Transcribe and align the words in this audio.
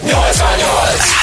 No 0.00 0.24
es 0.24 0.30
extraño 0.30 0.81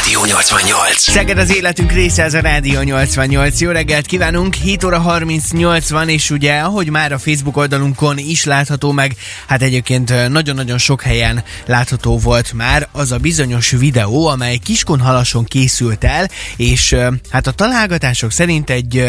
Rádió 0.10 0.26
88. 0.26 1.02
Szeged 1.02 1.38
az 1.38 1.56
életünk 1.56 1.92
része, 1.92 2.24
ez 2.24 2.34
a 2.34 2.40
Rádió 2.40 2.82
88. 2.82 3.62
Jó 3.62 3.72
reggelt 3.72 4.06
kívánunk, 4.06 4.54
7 4.54 4.84
óra 4.84 5.00
38 5.00 5.90
van, 5.90 6.10
és 6.10 6.30
ugye, 6.30 6.60
ahogy 6.60 6.90
már 6.90 7.12
a 7.12 7.18
Facebook 7.18 7.58
oldalunkon 7.58 8.18
is 8.18 8.44
látható 8.44 8.92
meg, 8.92 9.16
hát 9.48 9.62
egyébként 9.62 10.30
nagyon-nagyon 10.30 10.78
sok 10.78 11.02
helyen 11.02 11.44
látható 11.66 12.18
volt 12.18 12.54
már 12.54 12.88
az 12.92 13.12
a 13.12 13.18
bizonyos 13.18 13.70
videó, 13.70 14.28
amely 14.28 14.58
Kiskunhalason 14.58 15.44
készült 15.44 16.04
el, 16.04 16.30
és 16.56 16.96
hát 17.30 17.48
a 17.48 17.52
találgatások 17.52 18.32
szerint 18.32 18.70
egy 18.70 19.04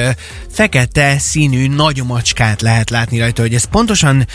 fekete 0.53 1.19
színű 1.19 1.69
nagy 1.69 2.03
macskát 2.05 2.61
lehet 2.61 2.91
látni 2.91 3.19
rajta, 3.19 3.43
hogy 3.43 3.55
ez 3.55 3.64
pontosan 3.64 4.27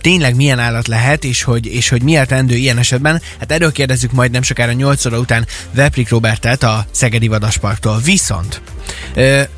tényleg 0.00 0.34
milyen 0.34 0.58
állat 0.58 0.88
lehet, 0.88 1.24
és 1.24 1.42
hogy, 1.42 1.66
és 1.66 1.88
hogy 1.88 2.02
miért 2.02 2.30
rendő 2.30 2.56
ilyen 2.56 2.78
esetben, 2.78 3.22
hát 3.38 3.52
erről 3.52 3.72
kérdezzük 3.72 4.12
majd 4.12 4.30
nem 4.30 4.42
sokára 4.42 4.72
8 4.72 5.06
óra 5.06 5.18
után 5.18 5.46
Veprik 5.94 6.12
Robertet 6.12 6.62
a 6.62 6.84
Szegedi 6.90 7.28
Vadasparktól. 7.28 7.98
Viszont 8.04 8.62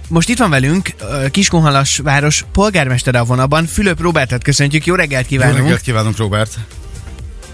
most 0.08 0.28
itt 0.28 0.38
van 0.38 0.50
velünk 0.50 0.90
Kiskunhalas 1.30 1.98
város 1.98 2.44
polgármestere 2.52 3.18
a 3.18 3.24
vonalban, 3.24 3.66
Fülöp 3.66 4.00
Robertet 4.00 4.42
köszöntjük, 4.42 4.86
jó 4.86 4.94
reggelt 4.94 5.26
kívánunk! 5.26 5.56
Jó 5.56 5.62
reggelt 5.62 5.80
kívánunk, 5.80 6.16
Robert! 6.16 6.54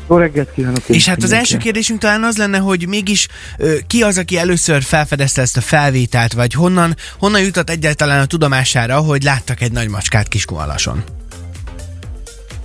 Jó 0.09 0.17
reggelt 0.17 0.53
kívánok! 0.55 0.83
És 0.87 1.09
hát 1.09 1.23
az 1.23 1.33
első 1.33 1.57
kérdésünk 1.57 2.01
talán 2.01 2.25
az 2.25 2.37
lenne, 2.37 2.59
hogy 2.59 2.89
mégis 2.89 3.29
ki 3.87 4.03
az, 4.03 4.19
aki 4.19 4.39
először 4.39 4.83
felfedezte 4.83 5.43
ezt 5.43 5.57
a 5.57 5.61
felvételt, 5.61 6.33
vagy 6.33 6.53
honnan, 6.53 6.97
honnan 7.19 7.41
jutott 7.43 7.71
egyáltalán 7.71 8.21
a 8.21 8.27
tudomására, 8.27 8.97
hogy 8.97 9.23
láttak 9.23 9.61
egy 9.61 9.73
nagy 9.73 9.89
macskát 9.89 10.29
Kiskunhalason? 10.29 11.03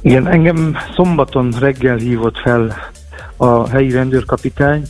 Igen, 0.01 0.27
engem 0.27 0.77
szombaton 0.95 1.55
reggel 1.59 1.97
hívott 1.97 2.37
fel 2.37 2.91
a 3.35 3.69
helyi 3.69 3.91
rendőrkapitány, 3.91 4.83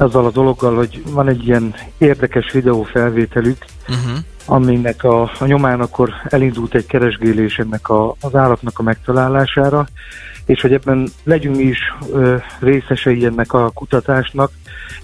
azzal 0.00 0.26
a 0.26 0.30
dologgal, 0.30 0.76
hogy 0.76 1.02
van 1.12 1.28
egy 1.28 1.46
ilyen 1.46 1.74
érdekes 1.98 2.52
videófelvételük, 2.52 3.64
uh-huh. 3.88 4.18
aminek 4.46 5.04
a, 5.04 5.22
a 5.22 5.46
nyomán 5.46 5.80
akkor 5.80 6.10
elindult 6.28 6.74
egy 6.74 6.86
keresgélés 6.86 7.58
ennek 7.58 7.88
a, 7.88 8.14
az 8.20 8.34
állatnak 8.34 8.78
a 8.78 8.82
megtalálására, 8.82 9.86
és 10.48 10.60
hogy 10.60 10.72
ebben 10.72 11.08
legyünk 11.24 11.56
mi 11.56 11.62
is 11.62 11.78
ö, 12.12 12.36
részesei 12.60 13.24
ennek 13.24 13.52
a 13.52 13.70
kutatásnak, 13.74 14.50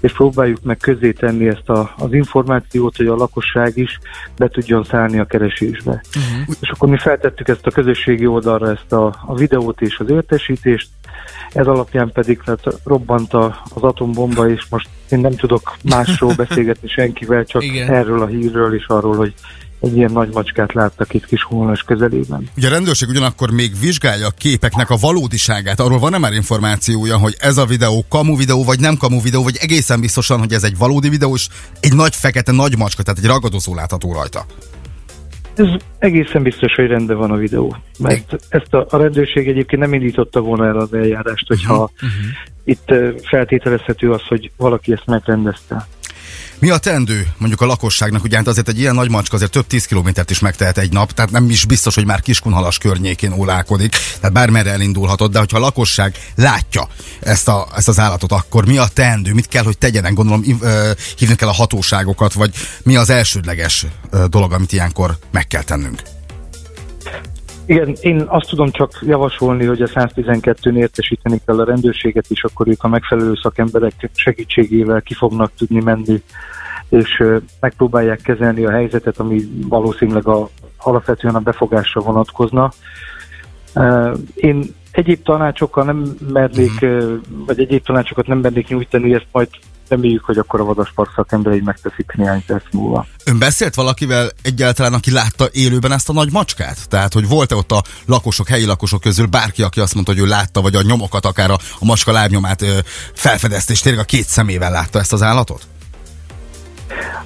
és 0.01 0.13
próbáljuk 0.13 0.63
meg 0.63 0.77
közé 0.77 1.13
tenni 1.13 1.49
ezt 1.49 1.69
a, 1.69 1.95
az 1.99 2.13
információt, 2.13 2.97
hogy 2.97 3.07
a 3.07 3.15
lakosság 3.15 3.77
is 3.77 3.99
be 4.37 4.49
tudjon 4.49 4.85
szállni 4.85 5.19
a 5.19 5.25
keresésbe. 5.25 5.91
Uh-huh. 5.91 6.55
És 6.61 6.69
akkor 6.69 6.89
mi 6.89 6.99
feltettük 6.99 7.49
ezt 7.49 7.67
a 7.67 7.71
közösségi 7.71 8.27
oldalra 8.27 8.71
ezt 8.71 8.93
a, 8.93 9.15
a 9.27 9.35
videót 9.35 9.81
és 9.81 9.99
az 9.99 10.11
értesítést, 10.11 10.89
ez 11.53 11.67
alapján 11.67 12.11
pedig 12.13 12.43
tehát 12.45 12.81
robbant 12.85 13.33
a, 13.33 13.63
az 13.75 13.83
atombomba, 13.83 14.49
és 14.49 14.65
most 14.71 14.89
én 15.11 15.19
nem 15.19 15.35
tudok 15.37 15.77
másról 15.83 16.35
beszélgetni 16.37 16.89
senkivel, 16.89 17.45
csak 17.45 17.63
Igen. 17.63 17.91
erről 17.91 18.23
a 18.23 18.27
hírről 18.27 18.75
és 18.75 18.87
arról, 18.87 19.17
hogy 19.17 19.35
egy 19.85 19.97
ilyen 19.97 20.13
nagy 20.13 20.29
macskát 20.33 20.73
láttak 20.73 21.15
itt 21.15 21.27
kis 21.27 21.43
Hónás 21.43 21.83
közelében. 21.83 22.49
Ugye 22.57 22.67
a 22.67 22.71
rendőrség 22.71 23.09
ugyanakkor 23.09 23.51
még 23.51 23.73
vizsgálja 23.81 24.27
a 24.27 24.31
képeknek 24.39 24.91
a 24.91 24.97
valódiságát. 25.01 25.81
Arról 25.81 25.99
van-e 25.99 26.19
már 26.19 26.33
információja, 26.33 27.17
hogy 27.19 27.37
ez 27.39 27.57
a 27.57 27.67
videó 27.67 28.05
kamu 28.09 28.37
videó, 28.37 28.65
vagy 28.65 28.81
nem 28.81 28.97
kamu 28.97 29.21
videó, 29.21 29.43
vagy 29.43 29.57
egészen 29.61 30.01
biztosan, 30.01 30.39
hogy 30.39 30.53
ez 30.53 30.65
egy 30.65 30.79
valódi 30.79 31.09
videó, 31.09 31.35
és 31.35 31.49
egy 31.81 31.95
nagy 31.95 32.15
fekete 32.15 32.53
nagy 32.53 32.79
macska, 32.79 33.03
tehát 33.03 33.21
egy 33.21 33.27
ragadozó 33.27 33.75
látható 33.75 34.13
rajta? 34.13 34.47
Ez 35.55 35.67
egészen 35.99 36.43
biztos, 36.43 36.75
hogy 36.75 36.87
rendben 36.87 37.17
van 37.17 37.31
a 37.31 37.37
videó. 37.37 37.77
Mert 37.99 38.37
ezt 38.49 38.75
a, 38.75 38.87
a 38.91 38.97
rendőrség 38.97 39.49
egyébként 39.49 39.83
nem 39.83 39.95
indította 39.95 40.41
volna 40.41 40.67
el 40.67 40.77
az 40.77 40.93
eljárást, 40.95 41.47
hogyha 41.47 41.91
uh-huh. 41.95 42.11
itt 42.65 42.93
feltételezhető 43.23 44.13
az, 44.13 44.23
hogy 44.29 44.51
valaki 44.57 44.93
ezt 44.93 45.07
megrendezte. 45.07 45.87
Mi 46.65 46.71
a 46.71 46.79
tendő 46.79 47.29
mondjuk 47.39 47.61
a 47.61 47.67
lakosságnak? 47.67 48.25
Ugye 48.25 48.37
hát 48.37 48.47
azért 48.47 48.69
egy 48.69 48.79
ilyen 48.79 48.95
nagy 48.95 49.11
macska 49.11 49.37
azért 49.37 49.51
több 49.51 49.67
tíz 49.67 49.85
kilométert 49.85 50.31
is 50.31 50.39
megtehet 50.39 50.79
egy 50.79 50.93
nap, 50.93 51.13
tehát 51.13 51.31
nem 51.31 51.51
is 51.51 51.65
biztos, 51.65 51.95
hogy 51.95 52.05
már 52.05 52.21
Kiskunhalas 52.21 52.79
környékén 52.79 53.33
ólálkodik, 53.33 53.97
tehát 54.21 54.33
bármerre 54.33 54.71
elindulhatott, 54.71 55.33
de 55.33 55.39
hogyha 55.39 55.57
a 55.57 55.61
lakosság 55.61 56.17
látja 56.35 56.89
ezt, 57.21 57.49
a, 57.49 57.69
ezt 57.77 57.89
az 57.89 57.99
állatot, 57.99 58.33
akkor 58.33 58.67
mi 58.67 58.79
a 58.79 58.87
tendő? 58.93 59.33
Mit 59.33 59.49
kell, 59.49 59.65
hogy 59.65 59.79
tegyenek? 59.79 60.13
Gondolom 60.13 60.43
hívni 61.17 61.35
kell 61.35 61.49
a 61.49 61.53
hatóságokat, 61.53 62.33
vagy 62.33 62.55
mi 62.83 62.97
az 62.97 63.11
elsődleges 63.11 63.87
dolog, 64.29 64.53
amit 64.53 64.73
ilyenkor 64.73 65.19
meg 65.31 65.47
kell 65.47 65.63
tennünk? 65.63 66.14
Igen, 67.67 67.95
én 68.01 68.25
azt 68.27 68.49
tudom 68.49 68.71
csak 68.71 68.99
javasolni, 69.03 69.65
hogy 69.65 69.83
a 69.83 69.87
112-n 69.87 70.77
értesíteni 70.77 71.41
kell 71.47 71.61
a 71.61 71.65
rendőrséget, 71.65 72.27
és 72.29 72.45
akkor 72.45 72.69
ők 72.69 72.85
a 72.85 72.89
megfelelő 72.89 73.35
szakemberek 73.43 74.11
segítségével 74.15 75.03
ki 75.03 75.15
fognak 75.15 75.53
tudni 75.57 75.81
menni, 75.83 76.23
és 76.89 77.23
megpróbálják 77.61 78.21
kezelni 78.21 78.65
a 78.65 78.71
helyzetet, 78.71 79.19
ami 79.19 79.41
valószínűleg 79.69 80.27
a, 80.27 80.49
alapvetően 80.79 81.35
a 81.35 81.41
befogásra 81.41 82.01
vonatkozna. 82.01 82.73
Én 84.35 84.65
egyéb 84.91 85.23
tanácsokkal 85.23 85.85
nem 85.85 86.17
mernék, 86.33 86.83
uh-huh. 86.83 87.21
vagy 87.47 87.61
egyéb 87.61 87.85
tanácsokat 87.85 88.27
nem 88.27 88.39
mernék 88.39 88.69
nyújtani, 88.69 89.15
ezt 89.15 89.27
majd 89.33 89.49
reméljük, 89.95 90.25
hogy 90.25 90.39
akkor 90.39 90.61
a 90.61 90.65
vadaspark 90.65 91.13
szakemberei 91.17 91.61
megteszik 91.61 92.13
néhány 92.17 92.45
perc 92.47 92.65
múlva. 92.73 93.07
Ön 93.25 93.39
beszélt 93.39 93.75
valakivel 93.75 94.29
egyáltalán, 94.43 94.93
aki 94.95 95.11
látta 95.11 95.45
élőben 95.53 95.93
ezt 95.93 96.09
a 96.09 96.13
nagy 96.13 96.33
macskát? 96.33 96.89
Tehát, 96.89 97.13
hogy 97.13 97.29
volt-e 97.29 97.55
ott 97.55 97.73
a 97.73 97.83
lakosok, 98.07 98.49
helyi 98.49 98.65
lakosok 98.65 99.01
közül 99.01 99.27
bárki, 99.27 99.63
aki 99.63 99.81
azt 99.81 99.95
mondta, 99.95 100.13
hogy 100.13 100.21
ő 100.21 100.27
látta, 100.27 100.61
vagy 100.61 100.75
a 100.75 100.83
nyomokat, 100.83 101.25
akár 101.27 101.51
a, 101.51 101.59
a 101.81 101.85
macska 101.85 102.13
lábnyomát 102.13 102.65
felfedezte, 103.13 103.73
és 103.73 103.81
tényleg 103.81 104.03
a 104.03 104.07
két 104.07 104.27
szemével 104.27 104.71
látta 104.71 104.99
ezt 104.99 105.13
az 105.13 105.23
állatot? 105.23 105.63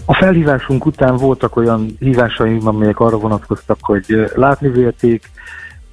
A 0.05 0.15
felhívásunk 0.15 0.87
után 0.87 1.17
voltak 1.17 1.57
olyan 1.57 1.97
hívásaim, 1.99 2.67
amelyek 2.67 3.01
arra 3.01 3.17
vonatkoztak, 3.17 3.79
hogy 3.81 4.05
látni 4.35 4.69
vélték, 4.69 5.31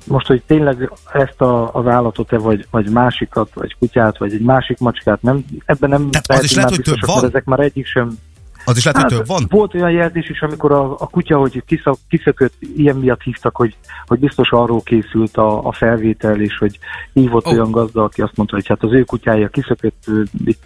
most, 0.08 0.28
hogy 0.28 0.42
tényleg 0.48 0.92
ezt 1.14 1.42
a, 1.42 1.74
az 1.74 1.88
állatot-e, 1.88 2.38
vagy, 2.38 2.68
vagy 2.72 2.90
másikat, 2.90 3.50
vagy 3.54 3.76
kutyát, 3.80 4.18
vagy 4.18 4.34
egy 4.34 4.42
másik 4.42 4.80
macskát, 4.80 5.22
nem, 5.22 5.46
ebben 5.66 5.90
nem 5.90 6.10
Tehát 6.12 6.44
az 6.44 6.44
is 6.44 6.56
lehet, 6.56 6.70
hogy 6.70 6.82
több 6.82 7.06
van? 7.06 7.26
Ezek 7.26 7.46
már 7.46 7.60
egyik 7.60 7.86
sem 7.86 8.18
az 8.66 8.78
is 8.78 8.86
lehet, 8.86 9.02
hát, 9.02 9.10
hogy 9.10 9.20
több 9.20 9.28
van? 9.28 9.46
Volt 9.50 9.74
olyan 9.74 9.92
jelzés 9.92 10.30
is, 10.30 10.42
amikor 10.42 10.72
a, 10.72 10.92
a 10.92 11.08
kutya, 11.08 11.38
hogy 11.38 11.64
kiszak, 11.66 11.98
kiszökött, 12.10 12.54
ilyen 12.76 12.96
miatt 12.96 13.22
hívtak, 13.22 13.56
hogy, 13.56 13.76
hogy 14.06 14.20
biztos 14.20 14.52
arról 14.52 14.82
készült 14.82 15.38
a, 15.38 15.68
a 15.68 15.72
felvétel, 15.72 16.42
és 16.42 16.58
hogy 16.58 16.80
hívott 17.14 17.46
oh. 17.46 17.54
olyan 17.54 17.72
gazda, 17.72 18.04
aki 18.04 18.22
azt 18.22 18.36
mondta, 18.36 18.56
hogy 18.56 18.68
hát 18.68 18.84
az 18.84 18.94
ő 18.94 19.04
kutyája 19.04 19.48
kiszökött 19.48 20.06
itt 20.46 20.64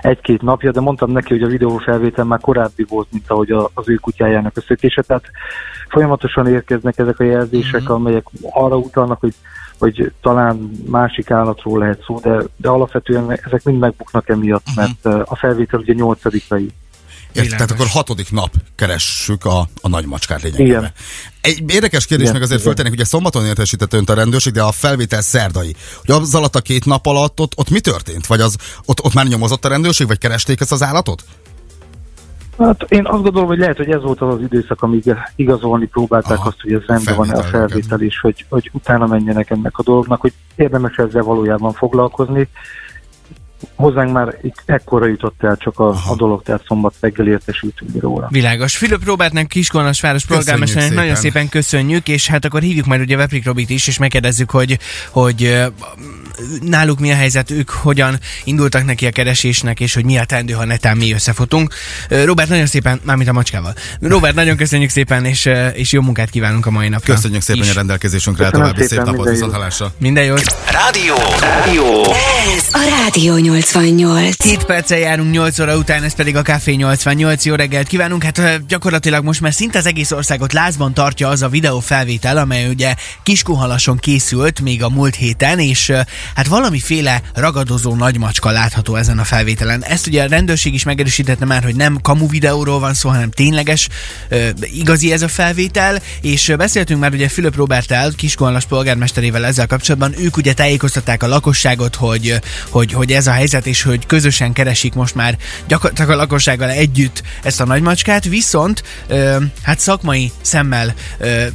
egy-két 0.00 0.42
napja, 0.42 0.70
de 0.70 0.80
mondtam 0.80 1.10
neki, 1.10 1.32
hogy 1.32 1.42
a 1.42 1.48
videófelvétel 1.48 2.24
már 2.24 2.40
korábbi 2.40 2.84
volt, 2.88 3.06
mint 3.10 3.30
ahogy 3.30 3.50
a, 3.50 3.70
az 3.74 3.88
ő 3.88 3.94
kutyájának 3.94 4.56
a 4.56 4.60
szökése, 4.60 5.02
tehát 5.02 5.24
folyamatosan 5.88 6.46
érkeznek 6.46 6.98
ezek 6.98 7.20
a 7.20 7.24
jelzések, 7.24 7.82
mm-hmm. 7.82 7.92
amelyek 7.92 8.24
arra 8.50 8.76
utalnak, 8.76 9.20
hogy 9.20 9.34
hogy 9.78 10.12
talán 10.20 10.70
másik 10.86 11.30
állatról 11.30 11.78
lehet 11.78 12.02
szó, 12.06 12.18
de, 12.20 12.42
de 12.56 12.68
alapvetően 12.68 13.30
ezek 13.30 13.64
mind 13.64 13.78
megbuknak 13.78 14.28
emiatt, 14.28 14.66
uh-huh. 14.66 14.84
mert 15.04 15.28
a 15.28 15.36
felvétel 15.36 15.80
ugye 15.80 15.92
nyolcadikai. 15.92 16.70
Ért, 17.36 17.50
tehát 17.50 17.70
akkor 17.70 17.86
hatodik 17.86 18.32
nap 18.32 18.50
keressük 18.74 19.44
a, 19.44 19.68
a 19.80 19.88
nagy 19.88 20.06
macskát 20.06 20.42
lényegében. 20.42 20.92
Egy 21.40 21.62
érdekes 21.66 22.06
kérdés 22.06 22.32
meg 22.32 22.42
azért 22.42 22.62
föltennék, 22.62 22.92
ugye 22.92 23.04
szombaton 23.04 23.44
értesített 23.44 23.92
önt 23.92 24.10
a 24.10 24.14
rendőrség, 24.14 24.52
de 24.52 24.62
a 24.62 24.72
felvétel 24.72 25.20
szerdai. 25.20 25.74
Hogy 26.04 26.14
az 26.14 26.34
alatt 26.34 26.54
a 26.54 26.60
két 26.60 26.84
nap 26.84 27.06
alatt 27.06 27.40
ott, 27.40 27.52
ott 27.56 27.70
mi 27.70 27.80
történt? 27.80 28.26
Vagy 28.26 28.40
az, 28.40 28.56
ott, 28.84 29.04
ott 29.04 29.14
már 29.14 29.26
nyomozott 29.26 29.64
a 29.64 29.68
rendőrség, 29.68 30.06
vagy 30.06 30.18
keresték 30.18 30.60
ezt 30.60 30.72
az 30.72 30.82
állatot? 30.82 31.24
Hát 32.58 32.82
én 32.88 33.06
azt 33.06 33.22
gondolom, 33.22 33.48
hogy 33.48 33.58
lehet, 33.58 33.76
hogy 33.76 33.90
ez 33.90 34.02
volt 34.02 34.20
az 34.20 34.34
az 34.34 34.40
időszak, 34.40 34.82
amíg 34.82 35.14
igazolni 35.36 35.86
próbálták 35.86 36.38
Aha, 36.38 36.48
azt, 36.48 36.60
hogy 36.60 36.72
ez 36.72 36.82
rendben 36.86 37.16
van 37.16 37.30
a 37.30 37.42
felvétel 37.42 38.00
is, 38.00 38.20
hogy, 38.20 38.44
hogy 38.48 38.70
utána 38.72 39.06
menjenek 39.06 39.50
ennek 39.50 39.78
a 39.78 39.82
dolognak, 39.82 40.20
hogy 40.20 40.32
érdemes 40.56 40.96
ezzel 40.96 41.22
valójában 41.22 41.72
foglalkozni 41.72 42.48
hozzánk 43.74 44.12
már 44.12 44.38
ekkora 44.64 45.06
jutott 45.06 45.42
el 45.42 45.56
csak 45.56 45.78
a, 45.78 45.88
a 45.88 46.14
dolog, 46.16 46.42
tehát 46.42 46.64
szombat 46.66 46.94
reggel 47.00 47.26
értesültünk 47.26 48.00
róla. 48.00 48.28
Világos. 48.30 48.76
Fülöp 48.76 49.04
Robertnek 49.04 49.46
Kiskolnas 49.46 50.00
város 50.00 50.26
polgármesternek 50.26 50.94
nagyon 50.94 51.14
szépen 51.14 51.48
köszönjük, 51.48 52.08
és 52.08 52.28
hát 52.28 52.44
akkor 52.44 52.60
hívjuk 52.60 52.86
majd 52.86 53.00
ugye 53.00 53.16
Veprik 53.16 53.44
Robit 53.44 53.70
is, 53.70 53.86
és 53.86 53.98
megkérdezzük, 53.98 54.50
hogy, 54.50 54.78
hogy 55.10 55.66
náluk 56.60 57.00
mi 57.00 57.12
a 57.12 57.14
helyzet, 57.14 57.50
ők 57.50 57.70
hogyan 57.70 58.18
indultak 58.44 58.84
neki 58.84 59.06
a 59.06 59.10
keresésnek, 59.10 59.80
és 59.80 59.94
hogy 59.94 60.04
mi 60.04 60.18
a 60.18 60.24
teendő, 60.24 60.52
ha 60.52 60.64
netán 60.64 60.96
mi 60.96 61.12
összefotunk. 61.12 61.74
Robert, 62.08 62.48
nagyon 62.48 62.66
szépen, 62.66 63.00
mármint 63.04 63.28
a 63.28 63.32
macskával. 63.32 63.74
Robert, 64.00 64.34
nagyon 64.34 64.56
köszönjük 64.56 64.90
szépen, 64.90 65.24
és, 65.24 65.48
és 65.74 65.92
jó 65.92 66.00
munkát 66.00 66.30
kívánunk 66.30 66.66
a 66.66 66.70
mai 66.70 66.88
napra. 66.88 67.14
Köszönjük 67.14 67.42
szépen 67.42 67.62
is. 67.62 67.70
a 67.70 67.74
rendelkezésünkre, 67.74 68.50
további 68.50 68.84
szép 68.84 69.02
napot, 69.02 69.28
viszont 69.28 69.52
hallásra. 69.52 69.92
Minden 69.98 70.24
jót. 70.24 70.56
Rádió! 70.70 71.14
Rádió! 71.40 72.02
Ez 72.56 72.64
a 72.72 73.02
Rádió 73.02 73.36
88. 73.36 74.42
7 74.42 74.64
perccel 74.64 74.98
járunk 74.98 75.30
8 75.30 75.58
óra 75.58 75.76
után, 75.76 76.02
ez 76.02 76.14
pedig 76.14 76.36
a 76.36 76.42
Café 76.42 76.72
88. 76.72 77.44
Jó 77.44 77.54
reggelt 77.54 77.86
kívánunk. 77.86 78.22
Hát 78.22 78.66
gyakorlatilag 78.66 79.24
most 79.24 79.40
már 79.40 79.52
szinte 79.52 79.78
az 79.78 79.86
egész 79.86 80.10
országot 80.10 80.52
lázban 80.52 80.94
tartja 80.94 81.28
az 81.28 81.42
a 81.42 81.48
videó 81.48 81.80
felvétel, 81.80 82.36
amely 82.36 82.68
ugye 82.68 82.94
Kiskuhalason 83.22 83.96
készült 83.96 84.60
még 84.60 84.82
a 84.82 84.88
múlt 84.88 85.14
héten, 85.14 85.58
és 85.58 85.92
hát 86.34 86.46
valamiféle 86.46 87.22
ragadozó 87.34 87.94
nagymacska 87.94 88.50
látható 88.50 88.96
ezen 88.96 89.18
a 89.18 89.24
felvételen. 89.24 89.84
Ezt 89.84 90.06
ugye 90.06 90.22
a 90.22 90.28
rendőrség 90.28 90.74
is 90.74 90.84
megerősítette 90.84 91.44
már, 91.44 91.62
hogy 91.62 91.76
nem 91.76 92.00
kamu 92.00 92.28
videóról 92.28 92.78
van 92.78 92.94
szó, 92.94 93.08
hanem 93.08 93.30
tényleges, 93.30 93.88
igazi 94.60 95.12
ez 95.12 95.22
a 95.22 95.28
felvétel, 95.28 96.02
és 96.20 96.52
beszéltünk 96.56 97.00
már 97.00 97.12
ugye 97.12 97.28
Fülöp 97.28 97.56
Robertel, 97.56 98.12
Kiskollas 98.16 98.64
polgármesterével 98.64 99.44
ezzel 99.46 99.66
kapcsolatban, 99.66 100.14
ők 100.18 100.36
ugye 100.36 100.52
tájékoztatták 100.52 101.22
a 101.22 101.26
lakosságot, 101.26 101.94
hogy, 101.94 102.40
hogy, 102.68 102.92
hogy 102.92 103.12
ez 103.12 103.26
a 103.26 103.32
helyzet, 103.32 103.66
és 103.66 103.82
hogy 103.82 104.06
közösen 104.06 104.52
keresik 104.52 104.94
most 104.94 105.14
már 105.14 105.36
gyakorlatilag 105.68 106.10
a 106.10 106.14
lakossággal 106.14 106.70
együtt 106.70 107.22
ezt 107.42 107.60
a 107.60 107.64
nagymacskát, 107.64 108.24
viszont 108.24 108.82
hát 109.62 109.78
szakmai 109.78 110.32
szemmel 110.40 110.94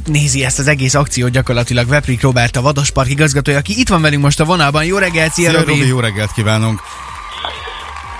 nézi 0.06 0.44
ezt 0.44 0.58
az 0.58 0.66
egész 0.66 0.94
akciót 0.94 1.30
gyakorlatilag 1.30 1.88
Veprik 1.88 2.22
Robert, 2.22 2.56
a 2.56 2.62
Vadaspark 2.62 3.10
igazgatója, 3.10 3.58
aki 3.58 3.78
itt 3.78 3.88
van 3.88 4.02
velünk 4.02 4.22
most 4.22 4.40
a 4.40 4.44
vonalban. 4.62 4.84
Jó 4.84 4.98
reggelt, 4.98 5.32
szia, 5.32 5.48
Szia, 5.48 5.58
Robi! 5.58 5.72
Robi, 5.72 5.86
jó 5.86 6.00
reggelt 6.00 6.32
kívánunk! 6.32 6.80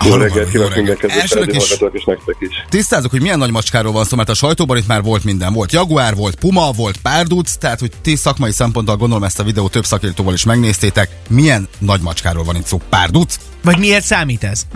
Jó 0.07 0.15
reggelt 0.15 0.51
kívánok 0.51 0.77
és 0.77 1.35
is 1.47 1.81
és 1.93 2.05
nektek 2.05 2.37
is. 2.39 2.65
tisztázzuk, 2.69 3.11
hogy 3.11 3.21
milyen 3.21 3.39
nagy 3.39 3.51
macskáról 3.51 3.93
van 3.93 4.05
szó, 4.05 4.17
mert 4.17 4.29
a 4.29 4.35
sajtóban 4.35 4.77
itt 4.77 4.87
már 4.87 5.03
volt 5.03 5.25
minden. 5.25 5.53
Volt 5.53 5.73
jaguár, 5.73 6.15
volt 6.15 6.35
puma, 6.35 6.71
volt 6.77 6.97
párduc, 6.97 7.57
tehát 7.57 7.81
hogy 7.81 7.91
ti 8.03 8.17
szakmai 8.17 8.53
szemponttal 8.53 8.97
gondolom 8.97 9.25
ezt 9.25 9.41
a 9.41 9.43
videót 9.43 9.71
több 9.71 9.85
szakértőval 9.85 10.35
is 10.35 10.45
megnéztétek. 10.45 11.09
Milyen 11.29 11.69
nagy 11.79 12.01
macskáról 12.01 12.45
van 12.45 12.57
itt 12.57 12.67
szó? 12.67 12.81
Párduc? 12.89 13.37
Vagy 13.63 13.79
miért 13.79 14.05
számít 14.05 14.45
ez? 14.45 14.67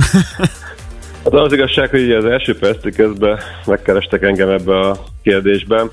Hát 1.24 1.34
az 1.34 1.52
igazság, 1.52 1.90
hogy 1.90 2.10
az 2.10 2.24
első 2.24 2.58
perctől 2.58 2.92
kezdve 2.92 3.42
megkerestek 3.64 4.22
engem 4.22 4.48
ebbe 4.48 4.78
a 4.78 5.04
kérdésben. 5.22 5.90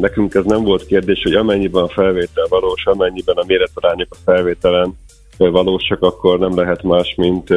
Nekünk 0.00 0.34
ez 0.34 0.44
nem 0.44 0.62
volt 0.62 0.86
kérdés, 0.86 1.22
hogy 1.22 1.34
amennyiben 1.34 1.82
a 1.82 1.88
felvétel 1.88 2.46
valós, 2.48 2.86
amennyiben 2.86 3.36
a 3.36 3.44
méretarányok 3.46 4.08
a 4.10 4.16
felvételen 4.24 4.98
valósak, 5.38 6.02
akkor 6.02 6.38
nem 6.38 6.56
lehet 6.56 6.82
más, 6.82 7.14
mint 7.16 7.50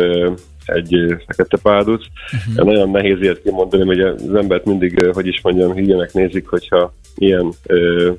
egy 0.65 1.15
fekete 1.27 1.57
párduc. 1.57 2.05
Uh-huh. 2.33 2.65
Nagyon 2.65 2.89
nehéz 2.89 3.21
ilyet 3.21 3.41
kimondani, 3.41 3.85
hogy 3.85 3.99
az 3.99 4.35
embert 4.35 4.65
mindig, 4.65 5.11
hogy 5.13 5.27
is 5.27 5.41
mondjam, 5.41 5.73
hülyének 5.73 6.13
nézik, 6.13 6.47
hogyha 6.47 6.93
ilyen 7.15 7.51
ö, 7.65 8.11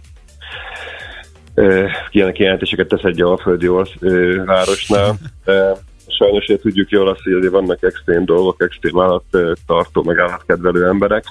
ö, 1.54 1.86
ilyen 2.10 2.32
kijelentéseket 2.32 2.88
tesz 2.88 3.04
egy 3.04 3.22
alföldi 3.22 3.68
orsz, 3.68 3.92
ö, 4.00 4.44
városnál. 4.44 5.18
De 5.44 5.76
sajnos 6.06 6.44
ugye 6.48 6.58
tudjuk 6.58 6.90
jól 6.90 7.08
azt, 7.08 7.22
hogy 7.22 7.32
azért 7.32 7.52
vannak 7.52 7.82
extrém 7.82 8.24
dolgok, 8.24 8.62
extrém 8.62 9.00
állattartó, 9.00 10.02
meg 10.02 10.18
állatkedvelő 10.18 10.86
emberek, 10.86 11.24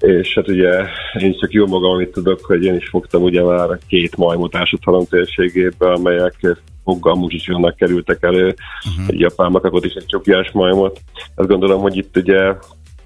és 0.00 0.34
hát 0.34 0.48
ugye 0.48 0.84
én 1.18 1.38
csak 1.38 1.52
jó 1.52 1.66
magam, 1.66 1.90
amit 1.90 2.12
tudok, 2.12 2.44
hogy 2.44 2.64
én 2.64 2.74
is 2.74 2.88
fogtam 2.88 3.22
ugye 3.22 3.42
már 3.42 3.78
két 3.88 4.16
majmot 4.16 4.56
Ásathalom 4.56 5.04
térségébe, 5.04 5.92
amelyek 5.92 6.56
foggal 6.84 7.14
muzsisonnak 7.14 7.76
kerültek 7.76 8.22
elő, 8.22 8.44
uh-huh. 8.46 9.06
egy 9.08 9.20
japán 9.20 9.50
makakot 9.50 9.84
és 9.84 9.94
egy 9.94 10.06
csokjás 10.06 10.50
majmot. 10.50 11.00
Azt 11.34 11.48
gondolom, 11.48 11.80
hogy 11.80 11.96
itt 11.96 12.16
ugye 12.16 12.54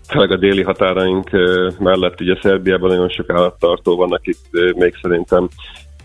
főleg 0.08 0.30
a 0.30 0.36
déli 0.36 0.62
határaink 0.62 1.30
mellett 1.78 2.20
ugye 2.20 2.36
Szerbiában 2.42 2.90
nagyon 2.90 3.08
sok 3.08 3.30
állattartó 3.30 3.96
van, 3.96 4.12
akik 4.12 4.36
még 4.76 4.94
szerintem 5.02 5.48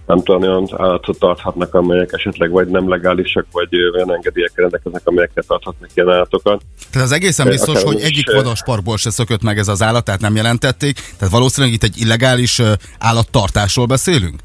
nem 0.05 0.23
tudom, 0.23 0.41
olyan 0.41 0.67
állatot 0.77 1.19
tarthatnak, 1.19 1.73
amelyek 1.73 2.13
esetleg 2.13 2.49
vagy 2.49 2.67
nem 2.67 2.89
legálisak, 2.89 3.45
vagy 3.51 3.69
olyan 3.93 4.13
engedélyekkel 4.13 4.61
rendelkeznek, 4.61 5.01
amelyekkel 5.05 5.43
tarthatnak 5.47 5.89
ilyen 5.93 6.09
állatokat. 6.09 6.61
Tehát 6.91 7.07
az 7.07 7.13
egészen 7.13 7.47
biztos, 7.47 7.81
akár 7.81 7.93
hogy 7.93 8.01
egyik 8.01 8.31
vadasparkból 8.31 8.97
se 8.97 9.09
szökött 9.09 9.41
meg 9.41 9.57
ez 9.57 9.67
az 9.67 9.81
állat, 9.81 10.03
tehát 10.03 10.21
nem 10.21 10.35
jelentették. 10.35 10.95
Tehát 11.17 11.33
valószínűleg 11.33 11.75
itt 11.75 11.83
egy 11.83 11.97
illegális 11.97 12.61
állattartásról 12.99 13.85
beszélünk? 13.85 14.39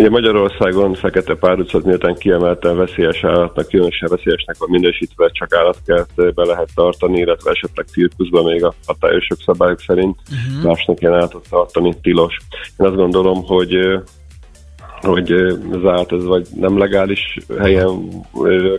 Ugye 0.00 0.10
Magyarországon 0.10 0.94
fekete 0.94 1.34
párducot 1.34 1.84
miután 1.84 2.14
kiemelten 2.14 2.76
veszélyes 2.76 3.24
állatnak, 3.24 3.68
különösen 3.68 4.08
veszélyesnek 4.08 4.56
van 4.58 4.70
minősítve, 4.70 5.30
csak 5.32 5.54
állatkertbe 5.54 6.44
lehet 6.44 6.68
tartani, 6.74 7.18
illetve 7.18 7.50
esetleg 7.50 7.86
cirkuszban 7.86 8.44
még 8.44 8.64
a 8.64 8.74
hatályosok 8.86 9.38
szabályok 9.44 9.80
szerint 9.80 10.18
uh-huh. 10.30 10.64
másnak 10.64 11.00
ilyen 11.00 11.14
állatot 11.14 11.46
tartani 11.50 11.94
tilos. 12.02 12.36
Én 12.78 12.86
azt 12.86 12.96
gondolom, 12.96 13.44
hogy 13.44 13.76
hogy 15.02 15.32
állat 15.84 16.12
ez 16.12 16.24
vagy 16.24 16.46
nem 16.54 16.78
legális 16.78 17.36
helyen 17.58 18.08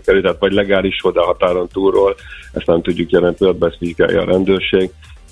kerül, 0.06 0.36
vagy 0.40 0.52
legális 0.52 1.00
volt, 1.02 1.16
de 1.16 1.22
a 1.22 1.26
határon 1.26 1.68
túlról, 1.68 2.16
ezt 2.54 2.68
nem 2.68 2.82
tudjuk 2.82 3.12
jelen 3.12 3.36
pillanatban, 3.36 3.70
ezt 3.70 3.80
vizsgálja 3.80 4.22
a 4.22 4.26
rendőrség. 4.26 4.90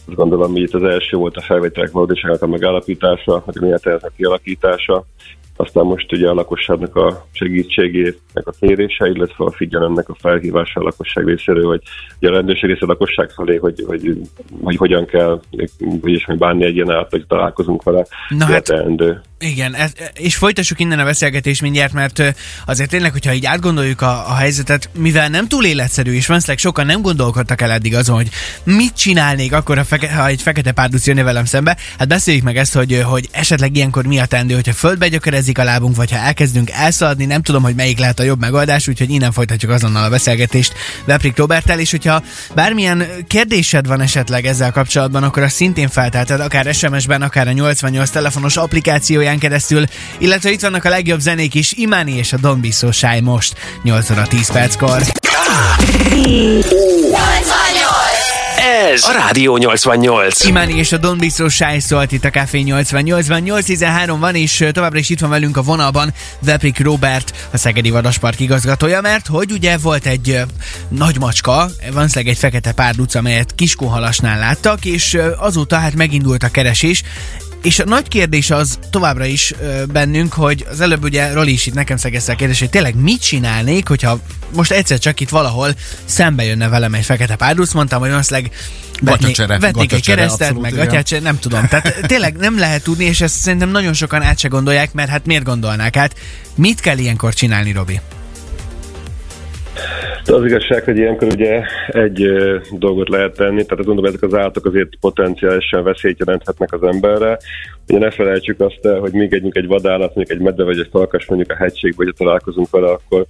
Azt 0.08 0.18
gondolom, 0.18 0.52
hogy 0.52 0.62
itt 0.62 0.74
az 0.74 0.84
első 0.84 1.18
volt 1.18 1.38
a 1.38 1.42
felvételek 1.42 1.92
valódiságának 1.92 2.42
a 2.42 2.48
megállapítása, 2.48 3.34
a 3.34 3.52
méretének 3.62 4.04
a 4.04 4.12
kialakítása, 4.16 5.06
aztán 5.62 5.86
most 5.86 6.12
ugye 6.12 6.28
a 6.28 6.34
lakosságnak 6.34 6.96
a 6.96 7.28
segítségének 7.32 8.46
a 8.46 8.52
kérése, 8.60 9.08
illetve 9.08 9.46
a 9.46 9.52
figyelemnek 9.52 10.10
a 10.10 10.16
felhívása 10.20 10.80
a 10.80 10.84
lakosság 10.84 11.28
részéről, 11.28 11.68
hogy 11.68 11.82
ugye 12.20 12.30
a 12.30 12.34
rendőrség 12.34 12.70
része 12.70 12.86
a 12.86 12.88
lakosság 12.88 13.30
felé, 13.30 13.56
hogy, 13.56 13.84
hogy, 13.88 14.22
hogy 14.62 14.76
hogyan 14.76 15.06
kell, 15.06 15.42
hogy 16.02 16.12
is 16.12 16.26
bánni 16.38 16.66
egy 16.66 16.76
ilyen 16.76 16.92
állat, 16.92 17.10
hogy 17.10 17.26
találkozunk 17.28 17.84
vele. 17.84 18.06
Na 18.30 18.46
hát- 18.46 18.64
teendő. 18.64 19.22
Igen, 19.40 19.76
ez, 19.76 19.94
és 20.14 20.36
folytassuk 20.36 20.80
innen 20.80 21.00
a 21.00 21.04
beszélgetést 21.04 21.62
mindjárt, 21.62 21.94
mert 21.94 22.24
azért 22.66 22.90
tényleg, 22.90 23.12
hogyha 23.12 23.34
így 23.34 23.46
átgondoljuk 23.46 24.02
a, 24.02 24.30
a 24.30 24.36
helyzetet, 24.36 24.90
mivel 24.98 25.30
nem 25.30 25.48
túl 25.48 25.66
életszerű, 25.66 26.14
és 26.14 26.28
valószínűleg 26.28 26.62
sokan 26.62 26.86
nem 26.86 27.02
gondolkodtak 27.02 27.62
el 27.62 27.72
eddig 27.72 27.96
azon, 27.96 28.16
hogy 28.16 28.30
mit 28.64 28.96
csinálnék 28.96 29.54
akkor, 29.54 29.78
ha, 29.78 29.84
feke, 29.84 30.14
ha 30.14 30.28
egy 30.28 30.42
fekete 30.42 30.72
párduc 30.72 31.08
jönne 31.08 31.24
velem 31.24 31.46
szembe, 31.46 31.78
hát 31.98 32.08
beszéljük 32.08 32.44
meg 32.44 32.58
ezt, 32.58 32.74
hogy, 32.74 33.02
hogy 33.06 33.28
esetleg 33.32 33.76
ilyenkor 33.76 34.06
mi 34.06 34.20
a 34.20 34.26
teendő, 34.26 34.54
hogyha 34.54 34.74
földbe 34.74 35.08
gyökerezik 35.08 35.49
a 35.58 35.64
lábunk, 35.64 35.96
vagy 35.96 36.12
ha 36.12 36.18
elkezdünk 36.18 36.70
elszaladni, 36.70 37.26
nem 37.26 37.42
tudom, 37.42 37.64
hogy 37.64 37.76
melyik 37.76 38.00
lehet 38.00 38.20
a 38.20 38.24
jobb 38.24 38.40
megoldás, 38.40 38.88
úgyhogy 38.88 39.10
innen 39.10 39.32
folytatjuk 39.32 39.72
azonnal 39.72 40.04
a 40.04 40.10
beszélgetést 40.10 40.74
Veprik 41.06 41.38
Robertel, 41.38 41.80
és 41.80 41.92
hogyha 41.92 42.24
bármilyen 42.56 43.08
kérdésed 43.28 43.88
van 43.88 44.02
esetleg 44.02 44.46
ezzel 44.46 44.72
kapcsolatban, 44.72 45.24
akkor 45.24 45.44
azt 45.44 45.56
szintén 45.56 45.90
feltelted, 45.90 46.40
akár 46.40 46.74
SMS-ben, 46.74 47.22
akár 47.22 47.48
a 47.48 47.52
88 47.52 48.10
telefonos 48.10 48.58
applikációján 48.58 49.40
keresztül, 49.40 49.84
illetve 50.18 50.52
itt 50.52 50.62
vannak 50.62 50.86
a 50.86 50.90
legjobb 50.90 51.20
zenék 51.20 51.54
is, 51.54 51.72
Imáni 51.72 52.14
és 52.16 52.34
a 52.34 52.56
Bisso 52.56 52.92
Shy 52.92 53.20
most 53.20 53.56
8 53.84 54.10
óra 54.10 54.28
10 54.28 54.52
perckor. 54.52 55.02
Ez 58.80 59.04
a 59.04 59.12
Rádió 59.12 59.58
88. 59.58 60.44
Imáni 60.44 60.78
és 60.78 60.92
a 60.92 60.98
Don 60.98 61.18
Bistro 61.18 61.50
Shy 61.50 61.80
szólt 61.80 62.12
itt 62.12 62.26
a 62.26 62.30
Café 62.30 62.64
88-ban. 62.66 63.42
8.13 63.46 64.16
van, 64.20 64.36
és 64.36 64.66
továbbra 64.72 65.00
is 65.00 65.10
itt 65.10 65.20
van 65.20 65.30
velünk 65.30 65.58
a 65.58 65.62
vonalban 65.62 66.14
Veprik 66.40 66.84
Robert, 66.84 67.48
a 67.52 67.58
Szegedi 67.58 67.90
Vadaspark 67.90 68.40
igazgatója, 68.40 69.02
mert 69.02 69.28
hogy 69.28 69.52
ugye 69.52 69.78
volt 69.78 70.06
egy 70.06 70.42
nagy 70.88 71.20
macska, 71.20 71.70
valószínűleg 71.94 72.34
egy 72.34 72.38
fekete 72.38 72.72
párduc, 72.72 73.16
amelyet 73.16 73.56
Kiskunhalasnál 73.56 74.40
láttak, 74.40 74.86
és 74.86 75.18
azóta 75.38 75.76
hát 75.76 75.96
megindult 75.96 76.44
a 76.44 76.52
keresés, 76.52 77.04
és 77.62 77.80
a 77.80 77.86
nagy 77.86 78.08
kérdés 78.08 78.50
az 78.50 78.80
továbbra 78.90 79.26
is 79.26 79.54
ö, 79.62 79.84
bennünk, 79.86 80.34
hogy 80.34 80.66
az 80.70 80.82
előbb 80.82 81.04
ugye 81.04 81.34
Roli 81.34 81.52
is 81.52 81.66
itt 81.66 81.74
nekem 81.74 81.98
szegezte 81.98 82.32
a 82.32 82.36
kérdés, 82.36 82.60
hogy 82.60 82.70
tényleg 82.70 82.96
mit 82.96 83.22
csinálnék, 83.22 83.88
hogyha 83.88 84.20
most 84.54 84.72
egyszer 84.72 85.00
csak 85.00 85.20
itt 85.20 85.30
valahol 85.30 85.76
szembe 86.06 86.44
jönne 86.44 86.68
velem 86.68 86.94
egy 86.94 87.06
fekete 87.06 87.36
párduc, 87.36 87.74
mondtam, 87.74 88.00
hogy 88.00 88.10
valószínűleg 88.10 88.52
vetnék, 89.02 89.92
egy 89.92 90.06
keresztet, 90.06 90.42
abszolút, 90.42 90.62
meg 90.62 90.72
igen. 90.72 90.86
gatyácsere, 90.86 91.22
nem 91.22 91.40
tudom. 91.40 91.68
Tehát 91.68 92.02
tényleg 92.08 92.36
nem 92.36 92.60
lehet 92.60 92.84
tudni, 92.84 93.04
és 93.06 93.22
ezt 93.22 93.36
szerintem 93.36 93.70
nagyon 93.70 93.94
sokan 93.94 94.22
át 94.22 94.40
se 94.40 94.48
gondolják, 94.48 94.94
mert 94.94 95.10
hát 95.10 95.26
miért 95.26 95.44
gondolnák 95.44 95.98
át? 95.98 96.16
Mit 96.56 96.80
kell 96.80 96.98
ilyenkor 96.98 97.34
csinálni, 97.34 97.72
Robi? 97.72 98.00
De 100.30 100.36
az 100.36 100.46
igazság, 100.46 100.84
hogy 100.84 100.98
ilyenkor 100.98 101.28
ugye 101.28 101.62
egy 101.88 102.32
dolgot 102.72 103.10
lehet 103.10 103.36
tenni, 103.36 103.64
tehát 103.64 103.80
azt 103.80 103.86
gondolom, 103.86 104.06
ezek 104.06 104.22
az 104.22 104.34
állatok 104.34 104.66
azért 104.66 104.90
potenciálisan 105.00 105.84
veszélyt 105.84 106.20
jelenthetnek 106.20 106.74
az 106.74 106.84
emberre. 106.84 107.38
Ugye 107.88 108.00
ne 108.00 108.12
felejtsük 108.12 108.60
azt 108.60 108.86
el, 108.86 109.00
hogy 109.00 109.12
még 109.12 109.34
együnk 109.34 109.56
egy 109.56 109.68
vadállat, 109.68 110.16
mondjuk 110.16 110.40
egy 110.40 110.46
medve 110.46 110.64
vagy 110.64 110.80
egy 110.80 110.88
falkas 110.92 111.26
mondjuk 111.26 111.52
a 111.52 111.56
hegységbe, 111.56 111.96
hogyha 111.96 112.24
találkozunk 112.24 112.70
vele, 112.70 112.92
akkor 112.92 113.26